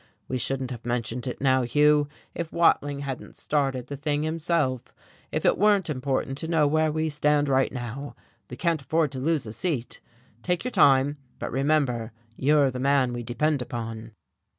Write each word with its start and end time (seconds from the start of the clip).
We 0.27 0.39
shouldn't 0.39 0.71
have 0.71 0.83
mentioned 0.83 1.27
it 1.27 1.39
now, 1.39 1.61
Hugh, 1.61 2.07
if 2.33 2.51
Watling 2.51 3.01
hadn't 3.01 3.37
started 3.37 3.85
the 3.85 3.95
thing 3.95 4.23
himself, 4.23 4.95
if 5.31 5.45
it 5.45 5.59
weren't 5.59 5.91
important 5.91 6.39
to 6.39 6.47
know 6.47 6.65
where 6.65 6.91
we 6.91 7.07
stand 7.07 7.47
right 7.47 7.71
away. 7.71 8.13
We 8.49 8.57
can't 8.57 8.81
afford 8.81 9.11
to 9.11 9.19
lose 9.19 9.43
the 9.43 9.53
seat. 9.53 10.01
Take 10.41 10.63
your 10.63 10.71
time, 10.71 11.17
but 11.37 11.51
remember 11.51 12.13
you're 12.35 12.71
the 12.71 12.79
man 12.79 13.13
we 13.13 13.21
depend 13.21 13.61
upon." 13.61 14.13